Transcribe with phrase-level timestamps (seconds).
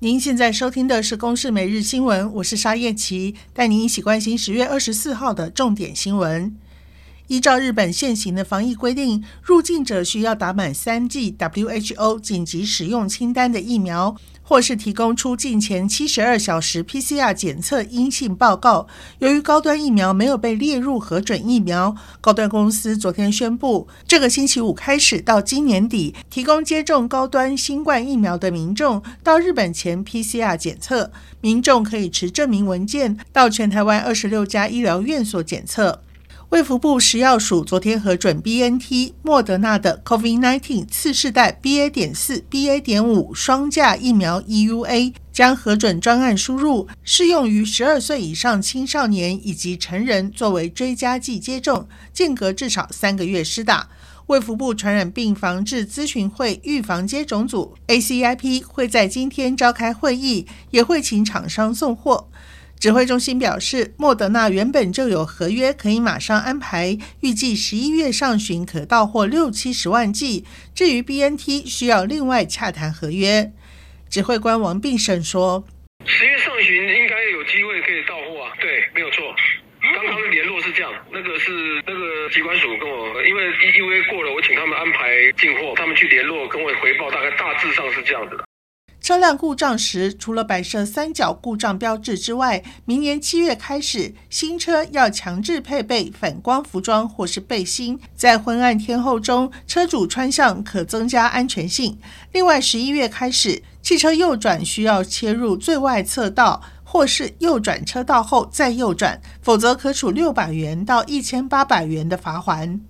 [0.00, 6.54] 您现在收听的是《公视每日新闻》，我是沙燕琪，带您一起关心十月二十四号的重点新闻。
[7.28, 18.86] 依照日本现行的防疫规定，入境者需要打满三剂 WHO 紧急使用清单的疫苗，或是提供出境前七十二小时 PCR 检测阴性报告。
[19.18, 31.10] 由于高端疫苗没有被列入核准疫苗，高端公司昨天宣布，这个星期五开始到今年底，提供接种高端新冠疫苗的民众到日本前 PCR 检测。
[31.40, 36.02] 民众可以持证明文件到全台湾二十六家医疗院所检测。
[36.50, 41.90] 卫福部食药署昨天核准 BNT 莫德纳的 COVID-19 次世代 BA.
[41.90, 42.80] 点四 BA.
[42.80, 53.88] 点五双价疫苗 EUA，将核准专案输入，适用于十二岁以上青少年以及成人，作为追加剂接种，间隔至少三个月施打。
[54.28, 62.28] 卫福部传染病防治咨询会预防接种组 ACIP 会在今天召开会议，也会请厂商送货。
[62.78, 70.44] 指挥中心表示，莫德纳原本就有合约，可以马上安排，预计十一月上旬可到货六七十万剂。
[70.74, 73.50] 至于 BNT，需要另外洽谈合约。
[74.08, 75.64] 指挥官王必胜说
[76.06, 79.34] ：“十月上旬应该有机会可以到货啊，对，没有错。
[79.82, 81.50] 刚刚联络是这样，那个是
[81.86, 88.44] 那个机关署跟我，因为 EUA 过了，我请他们安排进货，他们去联络跟我回报，大概大致上是这样子的。”
[89.06, 101.96] 车辆故障时，除了摆设三角故障标志之外，明年七月开始，新车要强制配备反光服装或是背心，在昏暗天候中，车主穿上可增加安全性。
[102.32, 112.80] 另外，十一月开始，汽车右转需要切入最外侧道，或是右转车道后再右转，否则可处六百元到一千八百元的罚锾。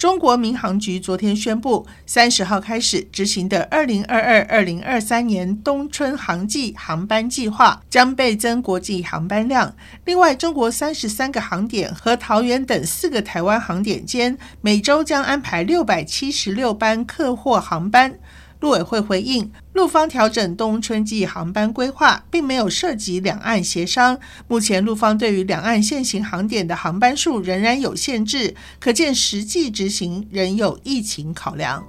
[0.00, 9.76] 中国民航局昨天宣布，三十号开始执行的二零二二、二零二三年冬春航季航班计划将倍增国际航班量。
[10.06, 18.18] 另外，中国三十三个航点和桃园等四个台湾航点间，每周将安排六百七十六班客货航班。
[18.60, 24.18] 陆委会回应，陆方调整冬春季航班规划，并没有涉及两岸协商。
[24.46, 31.82] 目前陆方对于两岸现行航点的航班数仍然有限制，可见实际执行仍有疫情考量。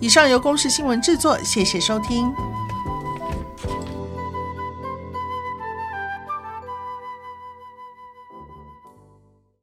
[0.00, 2.26] 以上由公视新闻制作，谢谢收听。